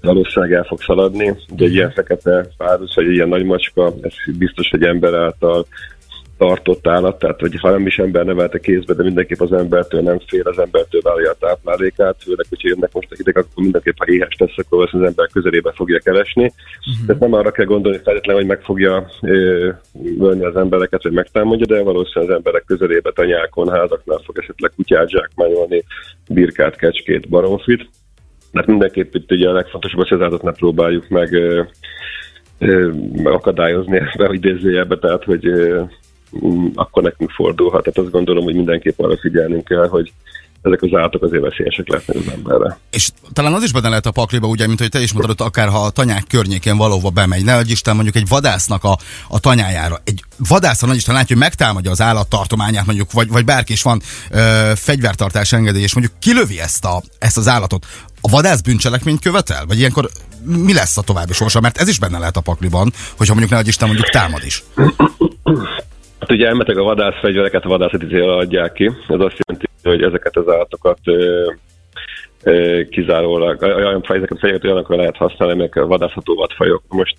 valószínűleg 0.00 0.54
el 0.54 0.64
fog 0.64 0.80
szaladni. 0.80 1.34
Ugye 1.52 1.64
egy 1.64 1.74
ilyen 1.74 1.90
fekete 1.90 2.46
párduc, 2.56 2.94
vagy 2.94 3.06
egy 3.06 3.14
ilyen 3.14 3.28
nagy 3.28 3.44
macska, 3.44 3.92
ez 4.02 4.12
biztos, 4.38 4.68
hogy 4.70 4.82
ember 4.82 5.14
által 5.14 5.66
tartott 6.42 6.86
állat, 6.86 7.18
tehát 7.18 7.40
hogy 7.40 7.60
ha 7.60 7.70
nem 7.70 7.86
is 7.86 7.98
ember 7.98 8.24
nevelte 8.24 8.58
kézbe, 8.58 8.94
de 8.94 9.02
mindenképp 9.02 9.40
az 9.40 9.52
embertől 9.52 10.00
nem 10.00 10.18
fél, 10.26 10.48
az 10.48 10.58
embertől 10.58 11.00
válja 11.00 11.30
a 11.30 11.36
táplálékát, 11.38 12.16
főleg, 12.24 12.46
hogyha 12.48 12.68
jönnek 12.68 12.92
most 12.92 13.08
a 13.10 13.14
hideg, 13.16 13.36
akkor 13.36 13.62
mindenképp, 13.62 13.94
ha 13.98 14.12
éhes 14.12 14.34
tesz, 14.34 14.56
akkor 14.56 14.88
az 14.92 15.02
ember 15.02 15.28
közelébe 15.32 15.72
fogja 15.74 15.98
keresni. 15.98 16.42
Uh-huh. 16.44 17.06
Tehát 17.06 17.22
nem 17.22 17.32
arra 17.32 17.50
kell 17.50 17.64
gondolni 17.64 18.00
feltétlenül, 18.04 18.40
hogy 18.40 18.50
meg 18.50 18.60
fogja 18.60 19.06
ölni 20.18 20.44
az 20.44 20.56
embereket, 20.56 21.02
vagy 21.02 21.12
megtámadja, 21.12 21.66
de 21.66 21.82
valószínűleg 21.82 22.30
az 22.30 22.36
emberek 22.36 22.64
közelébe, 22.64 23.12
tanyákon, 23.12 23.70
házaknál 23.70 24.20
fog 24.24 24.38
esetleg 24.38 24.72
kutyát 24.76 25.08
zsákmányolni, 25.08 25.84
birkát, 26.28 26.76
kecskét, 26.76 27.28
baromfit. 27.28 27.88
Tehát 28.52 28.68
mindenképp 28.68 29.14
itt 29.14 29.32
ugye 29.32 29.48
a 29.48 29.52
legfontosabb, 29.52 29.98
hogy 29.98 30.18
az 30.18 30.24
állat 30.24 30.42
ne 30.42 30.52
próbáljuk 30.52 31.08
meg 31.08 31.32
ö, 31.32 31.62
ö, 32.58 32.90
akadályozni 33.24 33.96
ebbe, 33.96 34.26
hogy 34.32 34.44
idézőjelbe, 34.44 34.96
tehát 34.96 35.24
hogy 35.24 35.46
akkor 36.74 37.02
nekünk 37.02 37.30
fordulhat. 37.30 37.82
Tehát 37.82 37.98
azt 37.98 38.10
gondolom, 38.10 38.44
hogy 38.44 38.54
mindenképp 38.54 38.98
arra 39.00 39.18
figyelnünk 39.18 39.64
kell, 39.64 39.88
hogy 39.88 40.12
ezek 40.62 40.82
az 40.82 40.94
állatok 40.94 41.22
azért 41.22 41.42
veszélyesek 41.42 41.88
lehetnek 41.88 42.16
az 42.16 42.32
emberre. 42.32 42.78
És 42.90 43.08
talán 43.32 43.52
az 43.52 43.62
is 43.62 43.72
benne 43.72 43.88
lehet 43.88 44.06
a 44.06 44.10
pakliba, 44.10 44.46
ugye, 44.46 44.66
mint 44.66 44.78
hogy 44.78 44.88
te 44.88 45.00
is 45.00 45.12
mondtad, 45.12 45.40
akár 45.40 45.68
ha 45.68 45.78
a 45.78 45.90
tanyák 45.90 46.24
környékén 46.28 46.76
valóba 46.76 47.10
bemegy, 47.10 47.44
ne 47.44 47.60
Isten 47.60 47.94
mondjuk 47.94 48.16
egy 48.16 48.28
vadásznak 48.28 48.84
a, 48.84 48.98
a 49.28 49.40
tanyájára. 49.40 50.00
Egy 50.04 50.24
vadász, 50.48 50.80
nagy 50.80 50.96
Isten 50.96 51.14
látja, 51.14 51.36
hogy 51.36 51.44
megtámadja 51.44 51.90
az 51.90 52.00
állattartományát, 52.00 52.86
mondjuk, 52.86 53.12
vagy, 53.12 53.28
vagy 53.28 53.44
bárki 53.44 53.72
is 53.72 53.82
van 53.82 54.00
ö, 54.30 54.72
fegyvertartás 54.74 55.52
engedély, 55.52 55.82
és 55.82 55.94
mondjuk 55.94 56.16
kilövi 56.18 56.60
ezt, 56.60 56.84
a, 56.84 57.02
ezt 57.18 57.36
az 57.36 57.48
állatot. 57.48 57.86
A 58.20 58.28
vadász 58.28 58.60
bűncselekményt 58.60 59.20
követel? 59.20 59.66
Vagy 59.66 59.78
ilyenkor 59.78 60.10
mi 60.44 60.72
lesz 60.72 60.96
a 60.96 61.02
további 61.02 61.32
sorsa? 61.32 61.60
Mert 61.60 61.78
ez 61.78 61.88
is 61.88 61.98
benne 61.98 62.18
lehet 62.18 62.36
a 62.36 62.40
pakliban, 62.40 62.92
hogyha 63.16 63.34
mondjuk 63.34 63.60
ne 63.60 63.68
Isten 63.68 63.88
mondjuk 63.88 64.08
támad 64.08 64.44
is. 64.44 64.62
Ugye 66.32 66.46
elmeteg 66.46 66.78
a 66.78 66.82
vadászfegyvereket 66.82 67.64
a 67.64 67.68
vadászati 67.68 68.06
célra 68.06 68.36
adják 68.36 68.72
ki. 68.72 68.84
Ez 68.86 69.20
azt 69.20 69.36
jelenti, 69.44 69.68
hogy 69.82 70.02
ezeket 70.02 70.36
az 70.36 70.48
állatokat 70.48 70.98
kizárólag 72.90 73.62
olyan 73.62 74.02
ezeket 74.08 74.30
a 74.30 74.38
fegyvereket 74.38 74.64
olyanokra 74.64 74.96
lehet 74.96 75.16
használni, 75.16 75.54
amelyek 75.54 75.74
vadászható 75.74 76.34
vadfajok. 76.34 76.82
Most 76.88 77.16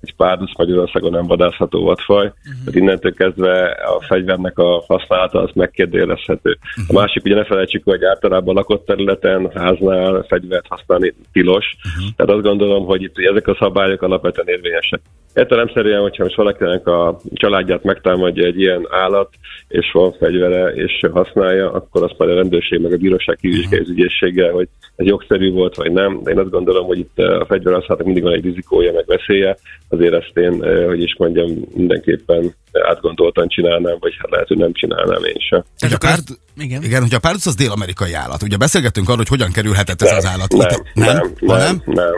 egy 0.00 0.14
párduc 0.16 0.56
Magyarországon 0.56 1.10
nem 1.10 1.26
vadászható 1.26 1.84
vadfaj, 1.84 2.26
uh-huh. 2.26 2.54
tehát 2.58 2.74
innentől 2.74 3.14
kezdve 3.14 3.64
a 3.70 4.00
fegyvernek 4.00 4.58
a 4.58 4.84
használata 4.86 5.42
az 5.42 5.50
megkérdőjelezhető. 5.54 6.58
Uh-huh. 6.60 6.96
A 6.96 7.00
másik, 7.00 7.24
ugye 7.24 7.34
ne 7.34 7.44
felejtsük, 7.44 7.84
hogy 7.84 8.04
általában 8.04 8.54
lakott 8.54 8.86
területen, 8.86 9.50
háznál 9.54 10.24
fegyvert 10.28 10.66
használni 10.68 11.14
tilos, 11.32 11.76
uh-huh. 11.76 12.14
tehát 12.16 12.32
azt 12.32 12.44
gondolom, 12.48 12.84
hogy 12.84 13.02
itt 13.02 13.18
ezek 13.18 13.48
a 13.48 13.56
szabályok 13.60 14.02
alapvetően 14.02 14.48
érvényesek. 14.48 15.00
Értelemszerűen, 15.34 16.00
hogyha 16.00 16.22
most 16.22 16.36
valakinek 16.36 16.86
a 16.86 17.20
családját 17.32 17.82
megtámadja 17.82 18.44
egy 18.44 18.60
ilyen 18.60 18.86
állat, 18.90 19.28
és 19.68 19.90
van 19.92 20.12
fegyvere, 20.12 20.68
és 20.68 21.04
használja, 21.12 21.72
akkor 21.72 22.02
azt 22.02 22.14
majd 22.18 22.30
a 22.30 22.34
rendőrség 22.34 22.80
meg 22.80 22.92
a 22.92 22.96
bíróság 22.96 23.36
kivizsgálja 23.40 23.84
az 23.84 23.90
ügyészséggel, 23.90 24.52
hogy 24.52 24.68
ez 24.96 25.06
jogszerű 25.06 25.52
volt, 25.52 25.76
vagy 25.76 25.92
nem. 25.92 26.22
De 26.22 26.30
én 26.30 26.38
azt 26.38 26.50
gondolom, 26.50 26.86
hogy 26.86 26.98
itt 26.98 27.18
a 27.18 27.44
fegyverhasználatnak 27.48 28.04
mindig 28.04 28.22
van 28.22 28.32
egy 28.32 28.44
rizikója, 28.44 28.92
meg 28.92 29.04
veszélye. 29.06 29.56
Azért 29.88 30.14
ezt 30.14 30.36
én, 30.36 30.86
hogy 30.86 31.02
is 31.02 31.16
mondjam, 31.18 31.50
mindenképpen 31.74 32.54
átgondoltan 32.72 33.48
csinálnám, 33.48 33.96
vagy 34.00 34.14
hát 34.18 34.30
lehet, 34.30 34.48
hogy 34.48 34.56
nem 34.56 34.72
csinálnám 34.72 35.24
én 35.24 35.40
sem. 35.48 35.62
Tehát 35.78 35.94
a 35.94 36.06
pár... 36.06 36.18
igen. 36.56 36.82
igen, 36.82 37.02
hogy 37.02 37.14
a 37.14 37.18
párduc 37.18 37.46
az 37.46 37.54
dél-amerikai 37.54 38.12
állat. 38.12 38.42
Ugye 38.42 38.56
beszélgettünk 38.56 39.06
arról, 39.06 39.18
hogy 39.18 39.28
hogyan 39.28 39.52
kerülhetett 39.52 40.02
ez 40.02 40.08
nem, 40.08 40.18
az 40.18 40.26
állat. 40.26 40.52
Nem, 40.52 40.68
nem, 40.94 41.16
nem, 41.16 41.34
nem, 41.40 41.58
nem, 41.58 41.82
nem. 41.86 42.12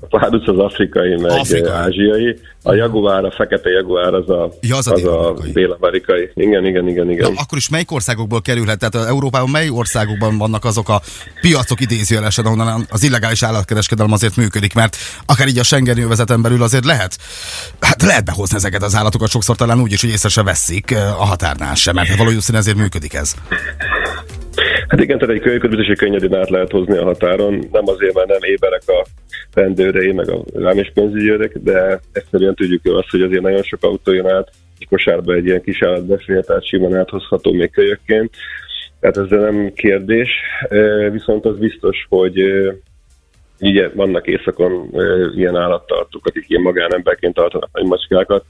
A 0.00 0.18
párduc 0.18 0.48
az 0.48 0.58
afrikai, 0.58 1.16
meg 1.16 1.30
afrikai. 1.30 1.70
ázsiai. 1.72 2.38
A 2.62 2.74
jaguár, 2.74 3.24
a 3.24 3.30
fekete 3.30 3.70
jaguár 3.70 4.14
az 4.14 4.28
a, 4.30 4.52
ja, 4.60 4.76
az 4.76 4.86
a, 4.86 4.92
az 4.92 5.04
a 5.04 5.34
dél-amerikai. 5.52 6.30
Igen, 6.34 6.64
igen, 6.64 6.88
igen, 6.88 7.10
igen. 7.10 7.32
Na, 7.32 7.40
akkor 7.40 7.58
is 7.58 7.68
melyik 7.68 7.90
országokból 7.92 8.40
kerülhet? 8.40 8.78
Tehát 8.78 8.94
az 8.94 9.06
Európában 9.06 9.50
mely 9.50 9.68
országokban 9.68 10.38
vannak 10.38 10.64
azok 10.64 10.88
a 10.88 11.00
piacok 11.40 11.80
idézőjelesen, 11.80 12.44
ahonnan 12.44 12.86
az 12.90 13.04
illegális 13.04 13.42
állatkereskedelem 13.42 14.12
azért 14.12 14.36
működik, 14.36 14.74
mert 14.74 14.96
akár 15.26 15.48
így 15.48 15.58
a 15.58 15.62
Schengen 15.62 15.98
övezeten 15.98 16.42
belül 16.42 16.62
azért 16.62 16.84
lehet, 16.84 17.16
hát 17.80 18.02
lehet 18.02 18.24
behozni 18.24 18.56
ezeket 18.56 18.82
az 18.82 18.94
állatokat 18.94 19.28
sokszor 19.28 19.56
talán 19.56 19.80
úgy 19.80 19.92
is, 19.92 20.00
hogy 20.00 20.10
észre 20.10 20.28
se 20.28 20.42
veszik 20.42 20.94
a 20.96 21.24
határnál 21.24 21.74
sem, 21.74 21.94
mert 21.94 22.16
valószínűleg 22.16 22.66
ezért 22.66 22.76
működik 22.76 23.14
ez. 23.14 23.34
Hát 24.88 25.00
igen, 25.00 25.18
tehát 25.18 25.34
egy 25.34 25.40
kölyköt 25.40 25.70
biztos, 25.70 25.86
hogy 25.86 25.96
könnyedén 25.96 26.34
át 26.34 26.50
lehet 26.50 26.70
hozni 26.70 26.96
a 26.96 27.04
határon. 27.04 27.68
Nem 27.72 27.82
azért, 27.86 28.14
mert 28.14 28.28
nem 28.28 28.42
éberek 28.42 28.82
a 28.86 29.06
rendőrei, 29.54 30.12
meg 30.12 30.28
a 30.28 30.44
rám 30.54 30.78
és 30.78 30.90
pénzügyőrök, 30.94 31.52
de 31.56 32.00
egyszerűen 32.12 32.54
tudjuk 32.54 32.80
azt, 32.84 33.10
hogy 33.10 33.22
azért 33.22 33.42
nagyon 33.42 33.62
sok 33.62 33.82
autó 33.82 34.12
jön 34.12 34.26
át, 34.26 34.50
egy 34.78 34.88
kosárba 34.88 35.34
egy 35.34 35.44
ilyen 35.44 35.62
kis 35.62 35.82
állat 35.82 36.06
befér, 36.06 36.44
tehát 36.44 36.66
simán 36.66 36.96
áthozható 36.96 37.52
még 37.52 37.70
kölyökként. 37.70 38.34
Tehát 39.00 39.16
ez 39.16 39.26
nem 39.28 39.72
kérdés, 39.74 40.30
viszont 41.10 41.44
az 41.44 41.58
biztos, 41.58 42.06
hogy 42.08 42.42
ugye 43.60 43.88
vannak 43.88 44.26
éjszakon 44.26 44.90
ilyen 45.36 45.56
állattartók, 45.56 46.26
akik 46.26 46.44
ilyen 46.48 46.62
magánemberként 46.62 47.34
tartanak 47.34 47.68
nagy 47.72 47.86
macskákat, 47.86 48.44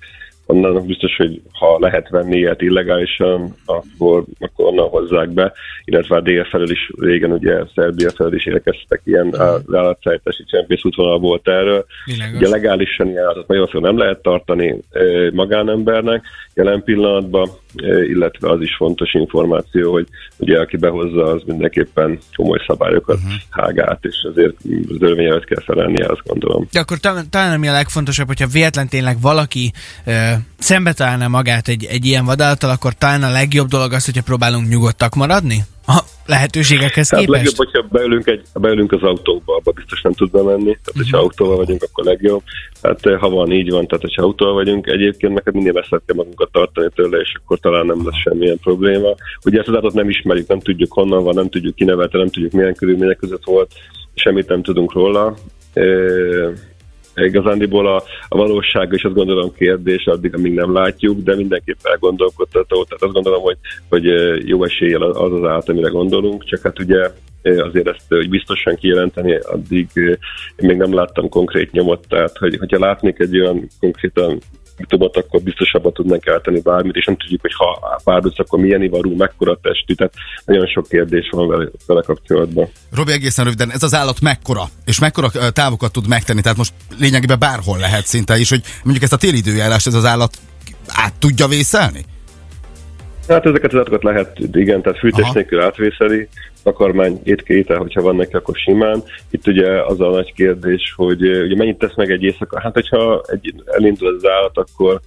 onnan 0.50 0.86
biztos, 0.86 1.16
hogy 1.16 1.40
ha 1.52 1.78
lehet 1.80 2.08
venni 2.08 2.36
ilyet 2.36 2.62
illegálisan, 2.62 3.54
akkor, 3.64 4.24
akkor 4.38 4.64
onnan 4.64 4.88
hozzák 4.88 5.28
be, 5.28 5.52
illetve 5.84 6.16
a 6.16 6.20
dél 6.20 6.44
felől 6.44 6.70
is 6.70 6.90
régen, 6.98 7.32
ugye 7.32 7.62
Szerbia 7.74 8.10
felől 8.10 8.34
is 8.34 8.46
érkeztek 8.46 9.00
ilyen 9.04 9.34
állatszállítási 9.72 10.44
csempész 10.44 10.84
útvonal 10.84 11.18
volt 11.18 11.48
erről. 11.48 11.84
Világos. 12.04 12.36
Ugye 12.36 12.48
legálisan 12.48 13.08
ilyen 13.08 13.22
állatot 13.22 13.48
Magyarországon 13.48 13.88
nem 13.88 13.98
lehet 13.98 14.22
tartani 14.22 14.80
magánembernek 15.32 16.24
jelen 16.54 16.82
pillanatban, 16.84 17.48
illetve 18.08 18.50
az 18.50 18.60
is 18.60 18.76
fontos 18.76 19.12
információ, 19.12 19.92
hogy 19.92 20.06
ugye 20.36 20.60
aki 20.60 20.76
behozza, 20.76 21.24
az 21.24 21.42
mindenképpen 21.46 22.18
komoly 22.36 22.58
szabályokat 22.66 23.16
uh-huh. 23.16 23.32
hág 23.50 23.78
át, 23.78 23.98
és 24.04 24.26
azért 24.30 24.54
az 24.88 24.96
törvény 24.98 25.28
kell 25.28 25.62
felelni, 25.64 26.02
azt 26.02 26.22
gondolom. 26.24 26.66
De 26.72 26.80
akkor 26.80 26.98
talán 27.30 27.52
ami 27.52 27.68
a 27.68 27.72
legfontosabb, 27.72 28.26
hogyha 28.26 28.46
véletlen 28.46 28.88
tényleg 28.88 29.20
valaki 29.20 29.72
szembe 30.58 30.92
találna 30.92 31.28
magát 31.28 31.68
egy, 31.68 31.84
egy 31.84 32.04
ilyen 32.06 32.24
vadállattal, 32.24 32.70
akkor 32.70 32.92
talán 32.92 33.22
a 33.22 33.30
legjobb 33.30 33.68
dolog 33.68 33.92
az, 33.92 34.04
hogyha 34.04 34.22
próbálunk 34.22 34.68
nyugodtak 34.68 35.14
maradni? 35.14 35.64
A 35.86 35.98
lehetőségekhez 36.26 37.10
hát 37.10 37.20
képest? 37.20 37.42
legjobb, 37.42 37.56
hogyha 37.56 37.86
beülünk, 37.90 38.26
egy, 38.26 38.42
beülünk 38.54 38.92
az 38.92 39.02
autóba, 39.02 39.56
abba 39.56 39.70
biztos 39.70 40.00
nem 40.02 40.12
tud 40.12 40.32
menni. 40.32 40.46
Tehát, 40.48 40.86
uh-huh. 40.86 41.02
hogyha 41.02 41.18
autóval 41.18 41.56
vagyunk, 41.56 41.82
akkor 41.82 42.04
legjobb. 42.04 42.42
Hát 42.82 43.00
ha 43.18 43.28
van, 43.28 43.52
így 43.52 43.70
van, 43.70 43.86
tehát 43.86 44.02
hogyha 44.02 44.22
autóval 44.22 44.54
vagyunk, 44.54 44.86
egyébként 44.86 45.34
neked 45.34 45.54
minél 45.54 45.72
messzebb 45.72 46.02
kell 46.06 46.16
magunkat 46.16 46.52
tartani 46.52 46.88
tőle, 46.94 47.18
és 47.18 47.34
akkor 47.42 47.58
talán 47.58 47.86
nem 47.86 48.04
lesz 48.04 48.20
semmilyen 48.22 48.58
probléma. 48.58 49.14
Ugye 49.44 49.58
ezt 49.58 49.68
az 49.68 49.74
állatot 49.74 49.94
nem 49.94 50.08
ismerjük, 50.08 50.48
nem 50.48 50.60
tudjuk 50.60 50.92
honnan 50.92 51.24
van, 51.24 51.34
nem 51.34 51.48
tudjuk 51.48 51.74
kinevelte, 51.74 52.18
nem 52.18 52.30
tudjuk 52.30 52.52
milyen 52.52 52.74
körülmények 52.74 53.16
között 53.16 53.44
volt, 53.44 53.72
semmit 54.14 54.48
nem 54.48 54.62
tudunk 54.62 54.92
róla 54.92 55.36
igazándiból 57.14 57.86
a, 57.86 58.02
a 58.28 58.36
valóság 58.36 58.92
is 58.92 59.04
azt 59.04 59.14
gondolom 59.14 59.52
kérdés, 59.52 60.06
addig, 60.06 60.34
amíg 60.34 60.54
nem 60.54 60.72
látjuk, 60.72 61.20
de 61.20 61.36
mindenképp 61.36 61.78
elgondolkodtató. 61.82 62.84
Tehát 62.84 63.02
azt 63.02 63.12
gondolom, 63.12 63.42
hogy, 63.42 63.56
hogy 63.88 64.04
jó 64.48 64.64
eséllyel 64.64 65.02
az 65.02 65.32
az 65.32 65.44
állat, 65.44 65.68
amire 65.68 65.88
gondolunk, 65.88 66.44
csak 66.44 66.62
hát 66.62 66.78
ugye 66.78 67.10
azért 67.42 67.88
ezt 67.88 68.04
hogy 68.08 68.28
biztosan 68.28 68.74
kijelenteni, 68.74 69.34
addig 69.34 69.88
én 69.94 70.18
még 70.56 70.76
nem 70.76 70.94
láttam 70.94 71.28
konkrét 71.28 71.72
nyomot, 71.72 72.08
tehát 72.08 72.36
hogy, 72.38 72.56
hogyha 72.58 72.78
látnék 72.78 73.18
egy 73.18 73.40
olyan 73.40 73.66
konkrétan 73.80 74.38
youtube 74.80 75.20
akkor 75.20 75.40
biztosabban 75.40 75.92
tudnánk 75.92 76.26
eltenni 76.26 76.60
bármit, 76.60 76.96
és 76.96 77.04
nem 77.04 77.16
tudjuk, 77.16 77.40
hogy 77.40 77.54
ha 77.54 78.00
párduc, 78.04 78.38
akkor 78.38 78.58
milyen 78.58 78.82
ivarú, 78.82 79.16
mekkora 79.16 79.58
testű, 79.62 79.94
tehát 79.94 80.12
nagyon 80.44 80.66
sok 80.66 80.88
kérdés 80.88 81.28
van 81.30 81.48
vele, 81.48 81.68
vele 81.86 82.02
kapcsolatban. 82.02 82.68
Robi, 82.94 83.12
egészen 83.12 83.44
röviden, 83.44 83.70
ez 83.70 83.82
az 83.82 83.94
állat 83.94 84.20
mekkora, 84.20 84.64
és 84.84 84.98
mekkora 84.98 85.30
távokat 85.52 85.92
tud 85.92 86.08
megtenni, 86.08 86.40
tehát 86.40 86.58
most 86.58 86.72
lényegében 86.98 87.38
bárhol 87.38 87.78
lehet 87.78 88.06
szinte 88.06 88.38
is, 88.38 88.48
hogy 88.48 88.62
mondjuk 88.82 89.04
ezt 89.04 89.12
a 89.12 89.16
téli 89.16 89.36
időjárást 89.36 89.86
ez 89.86 89.94
az 89.94 90.04
állat 90.04 90.38
át 90.86 91.14
tudja 91.18 91.46
vészelni? 91.46 92.04
Hát 93.30 93.46
ezeket 93.46 93.72
az 93.72 93.74
állatokat 93.74 94.02
lehet, 94.02 94.38
igen, 94.52 94.82
tehát 94.82 94.98
fűtés 94.98 95.30
nélkül 95.32 95.60
átvészeli, 95.60 96.28
takarmány, 96.62 97.20
étke, 97.24 97.54
étel, 97.54 97.78
hogyha 97.78 98.02
van 98.02 98.16
neki, 98.16 98.34
akkor 98.36 98.56
simán. 98.56 99.02
Itt 99.30 99.46
ugye 99.46 99.84
az 99.84 100.00
a 100.00 100.10
nagy 100.10 100.32
kérdés, 100.32 100.92
hogy 100.96 101.22
ugye 101.22 101.56
mennyit 101.56 101.78
tesz 101.78 101.94
meg 101.96 102.10
egy 102.10 102.22
éjszaka. 102.22 102.60
Hát, 102.60 102.74
hogyha 102.74 103.22
egy, 103.26 103.54
elindul 103.66 104.14
az 104.14 104.26
állat, 104.26 104.58
akkor 104.58 105.00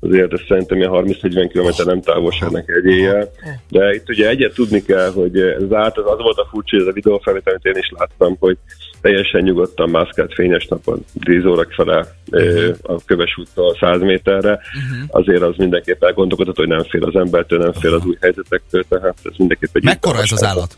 azért 0.00 0.32
ez 0.32 0.40
szerintem 0.48 0.78
ilyen 0.78 0.90
30-40 0.92 1.50
km 1.52 1.88
nem 1.88 2.00
távolságnak 2.00 2.70
egy 2.70 2.84
éjjel. 2.84 3.30
De 3.68 3.94
itt 3.94 4.08
ugye 4.08 4.28
egyet 4.28 4.54
tudni 4.54 4.82
kell, 4.82 5.12
hogy 5.12 5.38
ez 5.38 5.72
állt, 5.72 5.98
az, 5.98 6.04
az 6.06 6.18
volt 6.18 6.38
a 6.38 6.48
furcsa, 6.50 6.76
hogy 6.76 6.80
ez 6.80 6.90
a 6.90 6.92
videófelvétel, 6.92 7.52
amit 7.52 7.76
én 7.76 7.82
is 7.82 7.92
láttam, 7.98 8.36
hogy 8.38 8.56
teljesen 9.00 9.42
nyugodtan 9.42 9.90
mászkált 9.90 10.34
fényes 10.34 10.66
napon 10.66 11.04
10 11.20 11.44
órak 11.44 11.72
fele 11.72 12.06
uh-huh. 12.30 12.74
a 12.82 13.04
köves 13.04 13.36
úttól 13.38 13.76
100 13.80 14.00
méterre, 14.00 14.50
uh-huh. 14.50 15.08
azért 15.08 15.42
az 15.42 15.54
mindenképp 15.56 16.02
elgondolkodott, 16.02 16.56
hogy 16.56 16.68
nem 16.68 16.82
fél 16.82 17.04
az 17.04 17.16
embertől, 17.16 17.58
nem 17.58 17.72
fél 17.72 17.94
az 17.94 18.04
új 18.04 18.16
helyzetektől, 18.20 18.84
tehát 18.88 19.16
ez 19.22 19.32
mindenképp 19.36 19.76
egy... 19.76 19.84
Mekkora 19.84 20.18
ez 20.18 20.32
az 20.32 20.44
állat? 20.44 20.76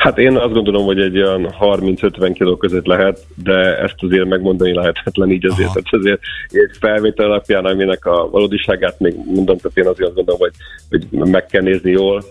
Hát 0.00 0.18
én 0.18 0.36
azt 0.36 0.52
gondolom, 0.52 0.84
hogy 0.84 1.00
egy 1.00 1.18
olyan 1.22 1.54
30-50 1.60 2.30
kiló 2.34 2.56
között 2.56 2.86
lehet, 2.86 3.26
de 3.34 3.78
ezt 3.78 3.94
azért 3.98 4.28
megmondani 4.28 4.74
lehetetlen 4.74 5.30
így 5.30 5.46
azért. 5.46 5.72
Tehát 5.72 5.86
azért 5.90 6.20
egy 6.48 6.76
felvétel 6.80 7.24
alapján, 7.26 7.64
aminek 7.64 8.04
a 8.04 8.28
valódiságát 8.30 9.00
még 9.00 9.14
mondom, 9.24 9.56
tehát 9.56 9.76
én 9.76 9.86
azért 9.86 10.08
azt 10.08 10.14
gondolom, 10.14 10.40
hogy, 10.40 10.52
hogy 10.88 11.28
meg 11.30 11.46
kell 11.46 11.62
nézni 11.62 11.90
jól, 11.90 12.24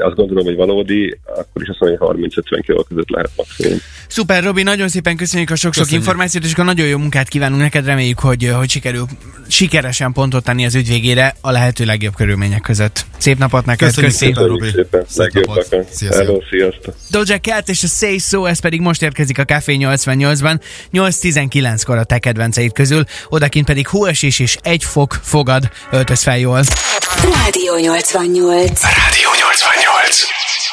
azt 0.00 0.16
gondolom, 0.16 0.44
hogy 0.44 0.56
valódi, 0.56 1.18
akkor 1.24 1.62
is 1.62 1.68
azt 1.68 1.80
mondom, 1.80 1.98
hogy 1.98 2.30
30-50 2.30 2.62
kiló 2.66 2.82
között 2.82 3.10
lehet 3.10 3.30
maximum. 3.36 3.78
Szuper, 4.08 4.44
Robi, 4.44 4.62
nagyon 4.62 4.88
szépen 4.88 5.16
köszönjük 5.16 5.50
a 5.50 5.56
sok-sok 5.56 5.82
köszönjük. 5.82 6.06
információt, 6.06 6.44
és 6.44 6.52
akkor 6.52 6.64
nagyon 6.64 6.86
jó 6.86 6.98
munkát 6.98 7.28
kívánunk 7.28 7.60
neked, 7.60 7.86
reméljük, 7.86 8.18
hogy, 8.18 8.50
hogy 8.56 8.68
sikerül 8.68 9.04
sikeresen 9.48 10.12
pontot 10.12 10.44
tenni 10.44 10.64
az 10.64 10.74
ügy 10.74 10.88
végére 10.88 11.34
a 11.40 11.50
lehető 11.50 11.84
legjobb 11.84 12.14
körülmények 12.14 12.60
között. 12.60 13.04
Szép 13.18 13.38
napot 13.38 13.64
neked, 13.64 13.88
köszönjük, 13.88 14.12
köszönjük 14.12 14.36
szépen, 14.36 14.48
Robi. 14.48 14.70
Szépen, 14.70 15.04
Szép 15.06 15.46
napot. 15.46 15.68
Hello, 16.14 16.40
sziasztok. 16.50 16.94
Doja 17.14 17.38
Cat 17.38 17.68
és 17.68 17.82
a 17.82 17.86
Say 17.86 18.18
So, 18.18 18.44
ez 18.44 18.60
pedig 18.60 18.80
most 18.80 19.02
érkezik 19.02 19.38
a 19.38 19.44
Café 19.44 19.76
88-ban, 19.80 20.60
8-19-kor 20.92 21.98
a 21.98 22.04
te 22.04 22.18
kedvenceid 22.18 22.72
közül, 22.72 23.04
odakint 23.28 23.66
pedig 23.66 23.86
hóesés 23.86 24.38
és 24.38 24.56
egy 24.62 24.84
fok 24.84 25.20
fogad, 25.22 25.70
öltöz 25.90 26.22
fel 26.22 26.38
jól. 26.38 26.62
Rádió 27.22 27.76
88. 27.76 28.82
Rádió 28.82 29.28
88. 29.40 30.63